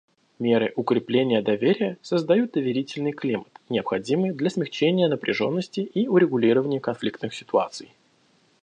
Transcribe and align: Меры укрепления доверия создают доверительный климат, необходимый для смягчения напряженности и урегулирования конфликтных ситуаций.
Меры 0.39 0.73
укрепления 0.77 1.43
доверия 1.43 1.99
создают 2.01 2.53
доверительный 2.53 3.11
климат, 3.11 3.49
необходимый 3.69 4.31
для 4.31 4.49
смягчения 4.49 5.07
напряженности 5.07 5.81
и 5.81 6.07
урегулирования 6.07 6.79
конфликтных 6.79 7.35
ситуаций. 7.35 7.91